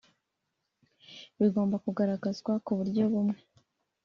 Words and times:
bigomba 1.39 1.75
kugaragazwa 1.85 2.51
ku 2.65 2.71
buryo 2.77 3.03
bumwe 3.11 3.39